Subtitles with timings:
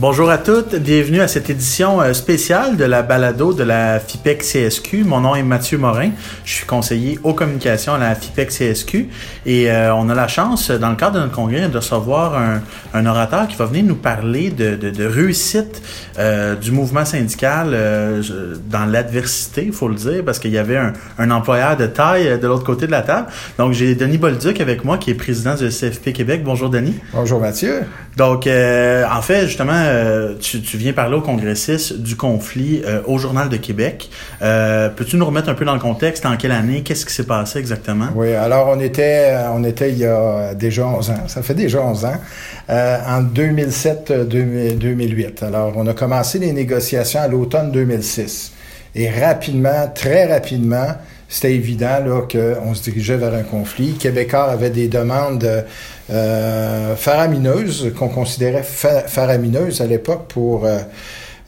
[0.00, 4.42] Bonjour à toutes, bienvenue à cette édition euh, spéciale de la balado de la FIPEC
[4.42, 5.02] CSQ.
[5.02, 6.10] Mon nom est Mathieu Morin,
[6.44, 9.08] je suis conseiller aux communications à la FIPEC CSQ
[9.44, 12.60] et euh, on a la chance, dans le cadre de notre congrès, de recevoir un,
[12.94, 15.82] un orateur qui va venir nous parler de, de, de réussite
[16.18, 18.22] euh, du mouvement syndical euh,
[18.70, 22.38] dans l'adversité, il faut le dire, parce qu'il y avait un, un, employeur de taille
[22.38, 23.26] de l'autre côté de la table.
[23.58, 26.42] Donc j'ai Denis Bolduc avec moi qui est président du CFP Québec.
[26.44, 26.94] Bonjour Denis.
[27.12, 27.80] Bonjour Mathieu.
[28.16, 33.48] Donc en fait, justement, euh, tu, viens parler au congressiste du conflit euh, au Journal
[33.48, 34.08] de Québec.
[34.42, 36.26] Euh, Peux-tu nous remettre un peu dans le contexte?
[36.26, 36.82] En quelle année?
[36.82, 38.06] Qu'est-ce qui s'est passé exactement?
[38.14, 41.26] Oui, alors on était, on était il y a déjà 11 ans.
[41.26, 42.20] Ça fait déjà 11 ans.
[42.68, 45.44] En 2007-2008.
[45.44, 48.52] Alors, on a commencé les négociations à l'automne 2006.
[48.94, 50.94] Et rapidement, très rapidement,
[51.28, 53.94] c'était évident qu'on se dirigeait vers un conflit.
[53.94, 55.64] Québécois avait des demandes
[56.10, 60.78] euh, faramineuses, qu'on considérait fa faramineuses à l'époque pour, euh,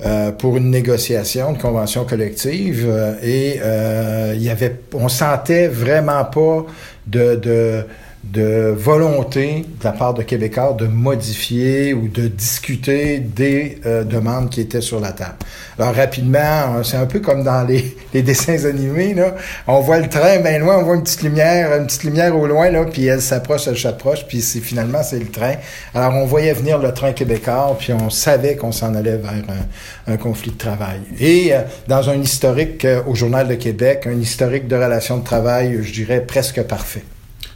[0.04, 2.86] euh, pour une négociation, de convention collective.
[3.22, 6.66] et euh, il y avait, on sentait vraiment pas
[7.06, 7.84] de, de
[8.24, 14.50] de volonté de la part de Québécois de modifier ou de discuter des euh, demandes
[14.50, 15.36] qui étaient sur la table.
[15.78, 19.34] Alors rapidement, c'est un peu comme dans les, les, dessins animés, là.
[19.66, 22.46] On voit le train bien loin, on voit une petite lumière, une petite lumière au
[22.46, 25.54] loin, là, puis elle s'approche, elle s'approche, puis c'est finalement c'est le train.
[25.94, 30.12] Alors on voyait venir le train québécois, puis on savait qu'on s'en allait vers un,
[30.12, 31.00] un, conflit de travail.
[31.18, 35.24] Et euh, dans un historique euh, au Journal de Québec, un historique de relations de
[35.24, 37.02] travail, je dirais presque parfait.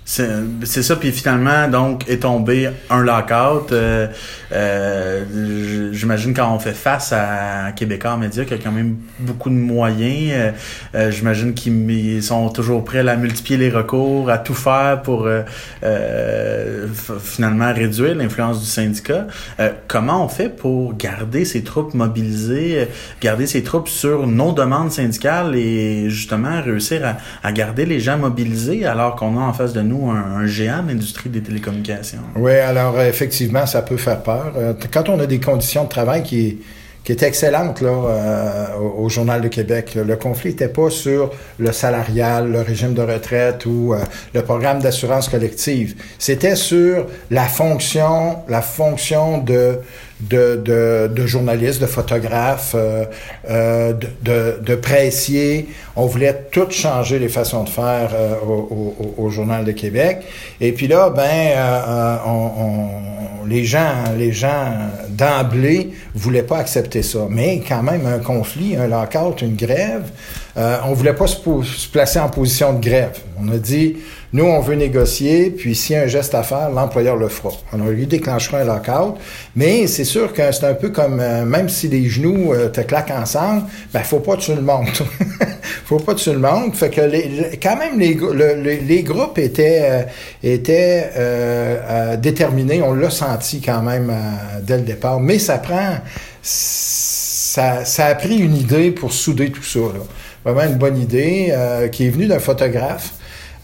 [0.05, 3.73] C'est ça, puis finalement, donc, est tombé un lockout.
[3.73, 4.07] Euh,
[4.53, 5.25] euh,
[5.95, 10.33] J'imagine quand on fait face à Québécois Média, qui a quand même beaucoup de moyens,
[10.35, 10.51] euh,
[10.95, 15.43] euh j'imagine qu'ils sont toujours prêts à multiplier les recours, à tout faire pour euh,
[15.85, 16.89] euh,
[17.23, 19.27] finalement réduire l'influence du syndicat.
[19.87, 22.89] comment on fait pour garder ces troupes mobilisées,
[23.21, 28.19] garder ces troupes sur nos demandes syndicales et justement réussir à, à garder les gens
[28.19, 32.21] mobilisés alors qu'on a en face de nous un, un, géant de des télécommunications.
[32.37, 34.53] Oui, alors effectivement, ça peut faire peur.
[34.57, 36.59] Euh, quand on a des conditions de travail qui,
[37.05, 38.67] qui étaient excellentes là, euh,
[38.97, 43.67] au, Journal de Québec, le conflit n'était pas sur le salarial, le régime de retraite
[43.67, 43.99] ou euh,
[44.33, 45.95] le programme d'assurance collective.
[46.19, 49.79] C'était sur la fonction, la fonction de
[50.21, 53.05] de, de, de, journalistes, de photographes, euh,
[53.51, 55.69] euh, de, de, de, pressiers.
[55.97, 60.23] On voulait tout changer les façons de faire euh, au, au, au, Journal de Québec.
[60.61, 64.73] Et puis là, ben, euh, on, on, les gens, les gens
[65.15, 67.27] d'emblée voulaient pas accepter ça.
[67.31, 70.11] Mais quand même, un conflit, un lockout, une grève,
[70.57, 73.19] euh, on voulait pas se, placer en position de grève.
[73.41, 73.97] On a dit,
[74.35, 77.51] nous, on veut négocier, puis s'il y a un geste à faire, l'employeur le fera.
[77.73, 79.17] Alors, lui déclenchera un lockout,
[79.55, 82.81] mais c'est sûr que c'est un peu comme, euh, même si les genoux euh, te
[82.81, 84.89] claquent ensemble, ben, faut pas tuer le monde.
[85.85, 86.75] faut pas tuer le monde.
[86.75, 90.03] Fait que les, quand même, les, le, les, les groupes étaient, euh,
[90.43, 92.83] étaient déterminés.
[92.83, 94.13] On l'a senti quand même
[94.63, 95.21] dès le départ.
[95.21, 95.99] Mais ça prend,
[96.43, 100.05] ça, ça a pris une idée pour souder tout ça, là
[100.45, 103.15] vraiment une bonne idée, euh, qui est venue d'un photographe,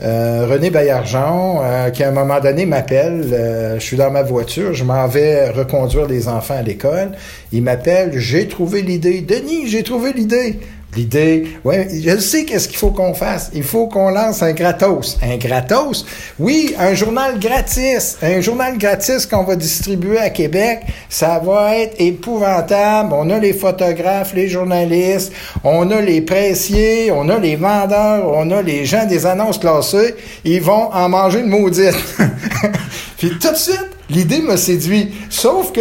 [0.03, 4.23] euh, René Baillargeon, euh, qui à un moment donné m'appelle, euh, je suis dans ma
[4.23, 7.13] voiture, je m'en vais reconduire les enfants à l'école,
[7.53, 10.59] il m'appelle, j'ai trouvé l'idée, Denis, j'ai trouvé l'idée.
[10.97, 13.51] L'idée, ouais, je sais qu'est-ce qu'il faut qu'on fasse.
[13.55, 15.19] Il faut qu'on lance un gratos.
[15.23, 16.05] Un gratos?
[16.41, 18.19] Oui, un journal gratis.
[18.23, 20.81] Un journal gratis qu'on va distribuer à Québec.
[21.09, 23.13] Ça va être épouvantable.
[23.13, 28.51] On a les photographes, les journalistes, on a les pressiers, on a les vendeurs, on
[28.51, 30.17] a les gens des annonces classées.
[30.45, 31.95] Ils vont en manger une maudite.
[33.17, 35.15] Puis tout de suite, l'idée me séduit.
[35.29, 35.81] Sauf que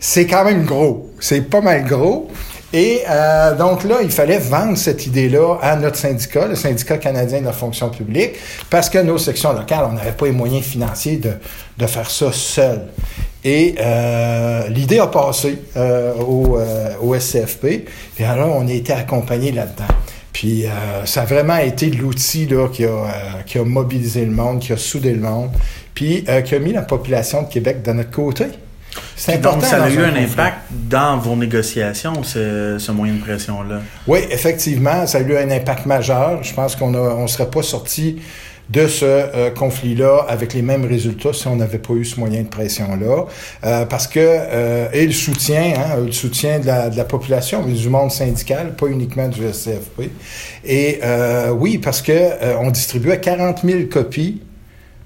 [0.00, 1.10] c'est quand même gros.
[1.20, 2.28] C'est pas mal gros.
[2.72, 7.40] Et euh, donc là, il fallait vendre cette idée-là à notre syndicat, le syndicat canadien
[7.40, 8.32] de la fonction publique,
[8.68, 11.32] parce que nos sections locales, on n'avait pas les moyens financiers de,
[11.78, 12.82] de faire ça seul.
[13.42, 17.86] Et euh, l'idée a passé euh, au, euh, au, SCFP,
[18.18, 19.94] et alors on a été accompagné là-dedans.
[20.32, 23.06] Puis euh, ça a vraiment été l'outil là qui a, euh,
[23.46, 25.50] qui a mobilisé le monde, qui a soudé le monde,
[25.94, 28.44] puis qui a mis la population de Québec de notre côté.
[29.18, 29.58] C'est important.
[29.58, 33.80] Donc, ça a eu un, impact dans vos négociations, ce, ce moyen de pression-là?
[34.06, 36.42] Oui, effectivement, ça a eu un impact majeur.
[36.44, 38.20] Je pense qu'on ne serait pas sorti
[38.70, 42.42] de ce euh, conflit-là avec les mêmes résultats si on n'avait pas eu ce moyen
[42.42, 43.24] de pression-là.
[43.64, 47.64] Euh, parce que, euh, et le soutien, hein, le soutien de la, de la, population,
[47.66, 50.10] mais du monde syndical, pas uniquement du SCFP.
[50.64, 51.00] Et
[51.52, 54.42] oui, parce que on distribuait 40 000 copies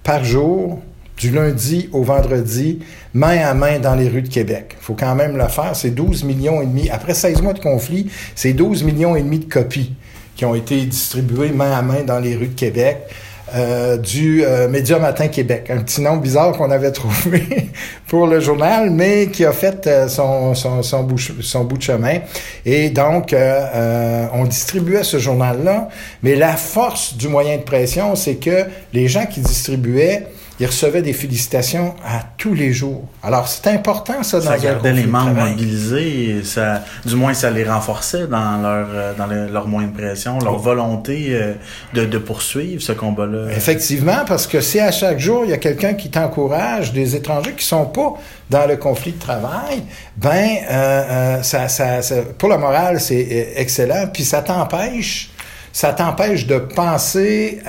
[0.02, 0.82] par jour
[1.16, 2.80] du lundi au vendredi,
[3.14, 4.76] main à main dans les rues de Québec.
[4.80, 5.74] Il faut quand même le faire.
[5.74, 6.90] C'est 12 millions et demi.
[6.90, 9.94] Après 16 mois de conflit, c'est 12 millions et demi de copies
[10.36, 12.98] qui ont été distribuées main à main dans les rues de Québec.
[13.54, 17.68] Euh, du euh, Média Matin Québec, un petit nom bizarre qu'on avait trouvé
[18.06, 21.82] pour le journal, mais qui a fait euh, son, son, son, bout, son bout de
[21.82, 22.20] chemin.
[22.64, 25.88] Et donc, on distribuait ce journal-là,
[26.22, 30.28] mais la force du moyen de pression, c'est que les gens qui distribuaient
[30.62, 33.08] ils recevaient des félicitations à tous les jours.
[33.24, 36.42] Alors, c'est important, ça, dans ça gardait les membres mobilisés.
[36.44, 40.58] ça, du moins, ça les renforçait dans leur, euh, dans leur de pression, leur oh.
[40.58, 41.54] volonté euh,
[41.94, 43.50] de, de, poursuivre ce combat-là.
[43.50, 47.54] Effectivement, parce que si à chaque jour, il y a quelqu'un qui t'encourage, des étrangers
[47.54, 48.14] qui sont pas
[48.48, 49.82] dans le conflit de travail,
[50.16, 54.06] ben, euh, ça, ça, ça, pour la morale, c'est excellent.
[54.12, 55.32] Puis ça t'empêche
[55.72, 57.60] ça t'empêche de penser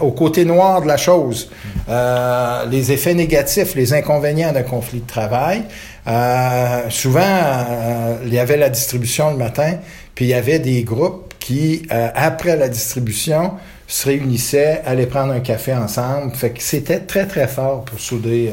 [0.00, 1.50] au côté noir de la chose,
[1.88, 5.64] euh, les effets négatifs, les inconvénients d'un conflit de travail.
[6.06, 9.78] Euh, souvent, euh, il y avait la distribution le matin,
[10.14, 13.54] puis il y avait des groupes qui, après la distribution,
[13.86, 16.32] se réunissaient, allaient prendre un café ensemble.
[16.58, 18.50] C'était très, très fort pour souder,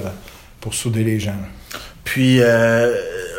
[0.60, 1.38] pour souder les gens.
[2.04, 2.42] Puis,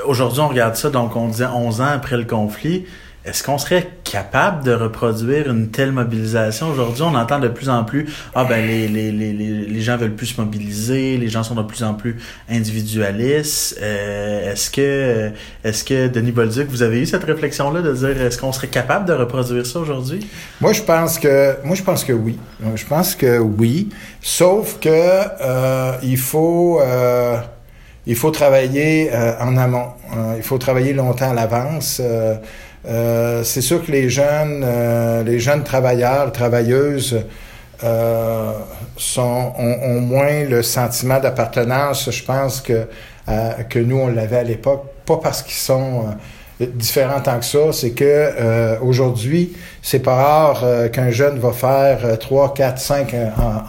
[0.06, 2.87] aujourd'hui, on regarde ça, donc on disait 11 ans après le conflit.
[3.26, 6.69] Est-ce qu'on serait capable de reproduire une telle mobilisation?
[6.69, 7.03] Aujourd'hui?
[7.03, 10.26] On entend de plus en plus, ah ben les, les, les, les gens veulent plus
[10.26, 12.19] se mobiliser, les gens sont de plus en plus
[12.50, 13.79] individualistes.
[13.81, 15.31] Euh, est-ce que
[15.64, 19.06] est-ce que Denis Bolduc, vous avez eu cette réflexion-là de dire est-ce qu'on serait capable
[19.06, 20.20] de reproduire ça aujourd'hui?
[20.61, 22.38] Moi je pense que moi je pense que oui.
[22.75, 23.88] Je pense que oui.
[24.20, 27.38] Sauf que euh, il faut euh,
[28.05, 29.11] il faut travailler
[29.41, 29.88] en amont.
[30.37, 32.03] il faut travailler longtemps à l'avance.
[32.87, 37.20] Euh, c'est sûr que les jeunes, euh, les jeunes travailleurs, travailleuses
[37.84, 38.52] euh,
[38.96, 42.87] sont, ont, moins le sentiment d'appartenance, je pense, que,
[43.69, 44.84] que nous, on l'avait à l'époque.
[45.05, 46.14] Pas parce qu'ils sont
[46.61, 52.55] différents tant que ça, c'est que aujourd'hui, c'est pas rare qu'un jeune va faire 3,
[52.55, 53.14] 4, 5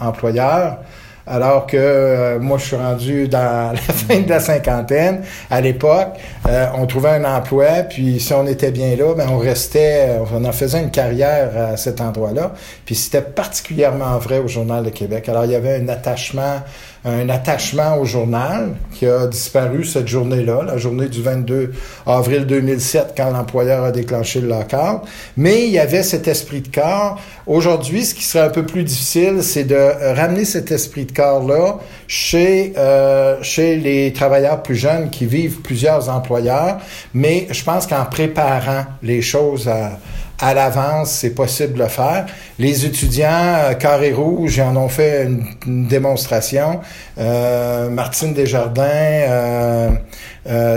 [0.00, 0.78] employeurs.
[1.26, 5.22] Alors que euh, moi, je suis rendu dans la fin de la cinquantaine.
[5.50, 6.18] À l'époque,
[6.48, 10.44] euh, on trouvait un emploi, puis si on était bien là, ben on restait, on
[10.44, 12.52] en faisait une carrière à cet endroit-là.
[12.84, 15.28] Puis c'était particulièrement vrai au Journal de Québec.
[15.28, 16.60] Alors il y avait un attachement
[17.04, 21.72] un attachement au journal qui a disparu cette journée-là, la journée du 22
[22.06, 25.02] avril 2007, quand l'employeur a déclenché le lockout.
[25.36, 27.20] Mais il y avait cet esprit de corps.
[27.46, 31.78] Aujourd'hui, ce qui serait un peu plus difficile, c'est de ramener cet esprit de corps-là
[32.06, 36.78] chez, euh, chez les travailleurs plus jeunes qui vivent plusieurs employeurs.
[37.14, 39.98] Mais je pense qu'en préparant les choses à
[40.40, 42.26] à l'avance, c'est possible de le faire.
[42.58, 45.24] Les étudiants euh, Carré Rouge, en ont fait
[45.66, 46.80] une, démonstration.
[47.18, 49.90] Euh, Martine Desjardins, euh,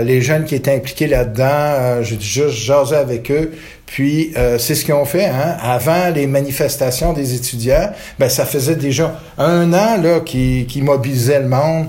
[0.04, 3.52] les jeunes qui étaient impliqués là-dedans, j'ai juste jasé avec eux.
[3.88, 5.26] Puis c'est ce qu'ils ont fait.
[5.26, 5.56] Hein.
[5.62, 11.48] Avant les manifestations des étudiants, ben ça faisait déjà un an là qui, mobilisait le
[11.48, 11.86] monde.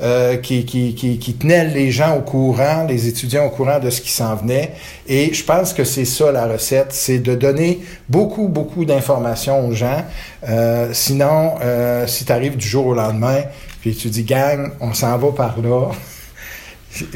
[0.00, 4.34] Euh, qui, tenait les gens au courant, les étudiants au courant de ce qui s'en
[4.34, 4.72] venait.
[5.06, 9.72] Et je pense que c'est ça la recette, c'est de donner beaucoup, beaucoup d'informations aux
[9.72, 10.02] gens.
[10.48, 13.42] Euh, sinon, euh, si tu arrives du jour au lendemain,
[13.80, 15.90] puis tu dis, gang, on s'en va par là.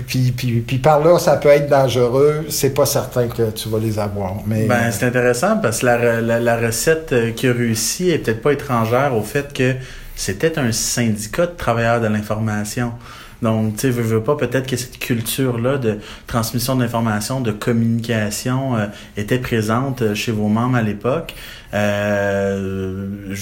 [0.07, 2.47] Puis, puis, puis, par là, ça peut être dangereux.
[2.49, 4.37] C'est pas certain que tu vas les avoir.
[4.47, 8.41] Mais ben, c'est intéressant parce que la, la, la recette qui a réussi est peut-être
[8.41, 9.75] pas étrangère au fait que
[10.15, 12.93] c'était un syndicat de travailleurs de l'information.
[13.43, 18.77] Donc, tu sais, veux, veux pas, peut-être que cette culture-là de transmission d'information, de communication
[18.77, 21.35] euh, était présente euh, chez vos membres à l'époque.
[21.75, 23.35] Euh,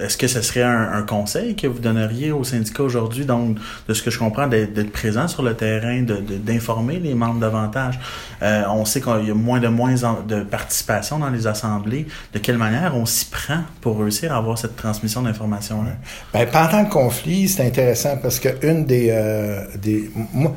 [0.00, 3.58] Est-ce que ce serait un, conseil que vous donneriez au syndicat aujourd'hui, donc
[3.88, 7.98] de ce que je comprends, d'être présent sur le terrain, d'informer de, les membres davantage?
[8.42, 12.06] Euh, on sait qu'il y a moins de moins de participation dans les assemblées.
[12.32, 15.92] De quelle manière on s'y prend pour réussir à avoir cette transmission d'information-là?
[16.32, 19.08] Ben, pendant le conflit, c'est intéressant parce que une des...
[19.10, 20.54] Euh, des moi,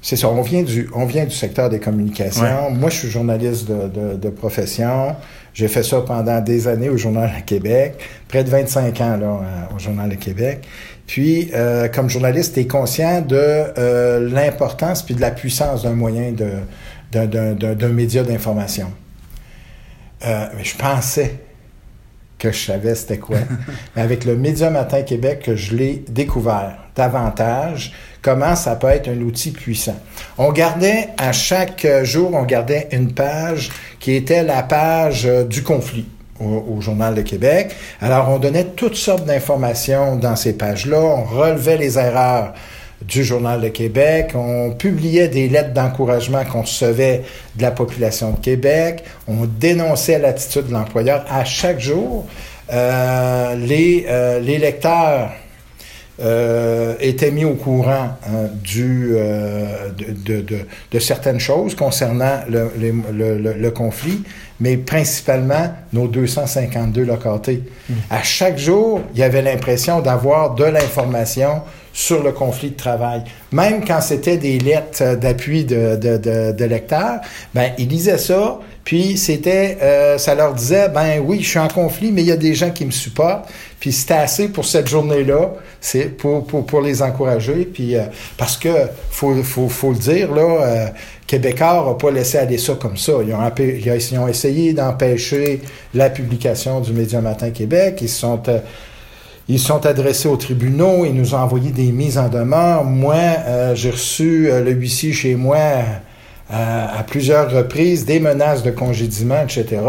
[0.00, 2.70] c'est ça, on vient du, on vient du secteur des communications.
[2.70, 5.16] Moi, je suis journaliste de, de, de profession.
[5.58, 7.98] J'ai fait ça pendant des années au Journal de Québec,
[8.28, 10.64] près de 25 ans là, euh, au Journal de Québec.
[11.04, 16.30] Puis, euh, comme journaliste, tu conscient de euh, l'importance puis de la puissance d'un moyen
[16.30, 17.24] de,
[17.74, 18.92] d'un média d'information.
[20.22, 21.34] Je pensais
[22.38, 23.38] que je savais c'était quoi.
[23.96, 27.92] Mais avec le Média Matin Québec, que je l'ai découvert davantage,
[28.22, 29.98] comment ça peut être un outil puissant.
[30.36, 35.62] On gardait à chaque jour, on gardait une page qui était la page euh, du
[35.62, 36.06] conflit.
[36.40, 37.74] au, Journal de Québec.
[38.00, 41.00] Alors, on donnait toutes sortes d'informations dans ces pages-là.
[41.00, 42.54] On relevait les erreurs
[43.02, 44.32] du Journal de Québec.
[44.34, 47.22] On publiait des lettres d'encouragement qu'on recevait
[47.56, 49.04] de la population de Québec.
[49.26, 51.24] On dénonçait l'attitude de l'employeur.
[51.30, 52.26] À chaque jour,
[52.72, 55.30] euh, les, euh, les lecteurs
[56.20, 60.58] euh, était mis au courant hein, du, euh, de, de,
[60.90, 62.70] de, certaines choses concernant le,
[63.12, 64.24] le, le, conflit,
[64.58, 67.62] mais principalement nos 252 localités.
[67.88, 67.94] Mmh.
[68.10, 73.22] À chaque jour, il y avait l'impression d'avoir de l'information sur le conflit de travail.
[73.52, 77.20] Même quand c'était des lettres d'appui de, de, de, de lecteurs,
[77.54, 81.68] ben, ils lisaient ça, puis c'était, euh, ça leur disait, ben oui, je suis en
[81.68, 83.46] conflit, mais il y a des gens qui me supportent.
[83.78, 87.68] Puis c'était assez pour cette journée-là, c'est pour, pour, les encourager.
[87.70, 88.04] Puis euh,
[88.38, 88.70] parce que
[89.10, 90.86] faut, faut, faut le dire là, euh,
[91.26, 93.12] Québécois n'a pas laissé aller ça comme ça.
[93.26, 95.60] Ils ont, ils ont essayé d'empêcher
[95.92, 97.98] la publication du Média Matin Québec.
[98.00, 98.58] Ils sont euh,
[99.50, 102.84] ils sont adressés aux tribunaux, ils nous ont envoyé des mises en demeure.
[102.84, 105.58] Moi, euh, j'ai reçu le huissier chez moi
[106.50, 109.82] à, plusieurs reprises, des menaces de congédiement, etc.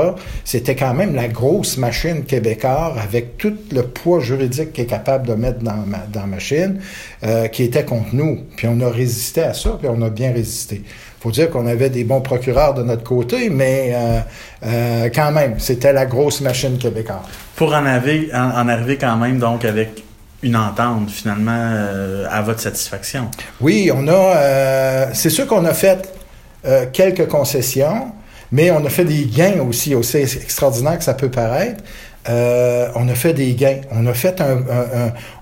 [0.43, 5.27] C'était quand même la grosse machine québécoise avec tout le poids juridique qu'il est capable
[5.27, 6.79] de mettre dans, dans la machine
[7.23, 8.39] euh, qui était contre nous.
[8.57, 10.83] Puis on a résisté à ça, puis on a bien résisté
[11.19, 14.19] faut dire qu'on avait des bons procureurs de notre côté, mais euh,
[14.65, 17.19] euh, quand même, c'était la grosse machine québécoise.
[17.55, 20.03] Pour en arriver, en, arriver quand même donc avec
[20.41, 23.29] une entente finalement euh, à votre satisfaction.
[23.59, 25.13] Oui, on a.
[25.13, 26.18] c'est sûr qu'on a fait
[26.65, 28.11] euh, quelques concessions,
[28.51, 31.83] mais on a fait des gains aussi, aussi extraordinaire que ça peut paraître.
[32.27, 33.81] Euh, on a fait des gains.
[33.91, 34.63] On a fait un,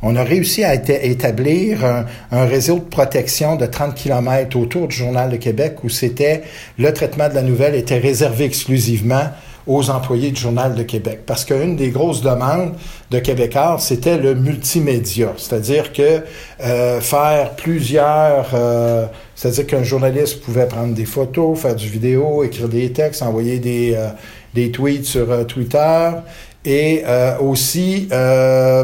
[0.02, 4.96] on a réussi à établir un, un, réseau de protection de 30 km autour du
[4.96, 6.44] Journal de Québec où c'était
[6.78, 9.30] le traitement de la nouvelle était réservé exclusivement
[9.68, 11.22] aux employés du Journal de Québec.
[11.26, 12.74] Parce qu'une des grosses demandes
[13.12, 15.34] de Québécois, c'était le multimédia.
[15.38, 16.24] C'est-à-dire que
[16.64, 18.52] euh, faire plusieurs...
[18.54, 19.08] Euh,
[19.38, 23.94] c'est-à-dire qu'un journaliste pouvait prendre des photos, faire du vidéo, écrire des textes, envoyer des,
[23.96, 24.10] euh,
[24.56, 26.10] des tweets sur euh, Twitter
[26.66, 28.10] et euh, aussi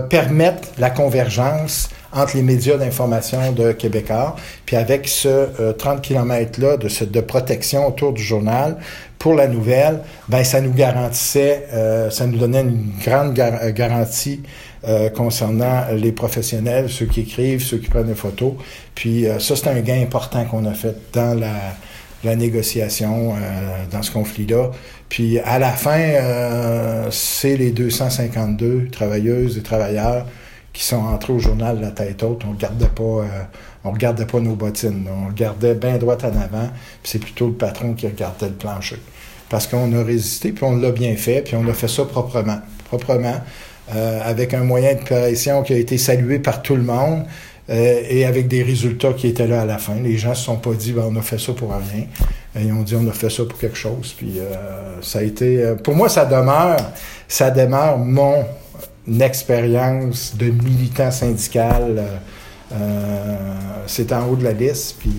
[0.10, 4.36] permettre la convergence entre les médias d'information de Québécois.
[4.68, 8.78] Puis avec ce 30 km-là de, de protection autour du journal,
[9.24, 14.42] pour la nouvelle, ben ça nous garantissait, euh, ça nous donnait une grande euh, garantie
[14.86, 18.54] euh, concernant les professionnels, ceux qui écrivent, ceux qui prennent des photos.
[18.96, 21.54] Puis ça, c'est un gain important qu'on a fait dans la,
[22.24, 23.34] la négociation
[23.92, 24.72] dans ce conflit-là.
[25.10, 30.28] Puis à la fin, c'est les 252 travailleuses et travailleurs
[30.74, 32.44] qui sont entrés au journal la tête haute.
[32.48, 33.26] On regardait pas,
[33.84, 35.08] on regardait pas nos bottines.
[35.12, 36.70] On regardait bien droit en avant.
[37.02, 38.98] Puis c'est plutôt le patron qui regardait le plancher
[39.54, 42.58] parce qu'on a résisté, puis on l'a bien fait, puis on a fait ça proprement.
[42.86, 43.36] Proprement,
[43.94, 47.26] euh, avec un moyen de pression qui a été salué par tout le monde
[47.70, 49.96] euh, et avec des résultats qui étaient là à la fin.
[49.96, 52.06] Les gens se sont pas dit, ben, on a fait ça pour rien.
[52.56, 54.14] Ils ont dit, on a fait ça pour quelque chose.
[54.18, 55.74] Puis euh, ça a été...
[55.84, 56.78] pour moi, ça demeure,
[57.28, 58.46] ça demeure mon
[59.20, 62.04] expérience de militant syndical.
[63.86, 65.12] c'est en haut de la liste, puis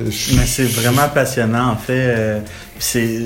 [0.00, 2.14] mais c'est vraiment passionnant, en fait.
[2.16, 2.40] Euh,
[2.78, 3.18] c'est,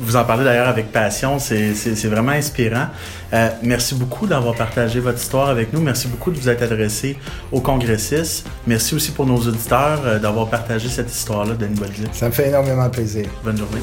[0.00, 1.72] vous en parlez d'ailleurs avec passion, c'est,
[2.06, 2.86] vraiment inspirant.
[3.32, 5.80] Euh, merci beaucoup d'avoir partagé votre histoire avec nous.
[5.80, 7.16] Merci beaucoup de vous être adressé
[7.52, 8.46] aux congressistes.
[8.66, 12.08] Merci aussi pour nos auditeurs euh, d'avoir partagé cette histoire-là, Denis Bolduc.
[12.12, 13.26] Ça me fait énormément plaisir.
[13.44, 13.80] Bonne journée.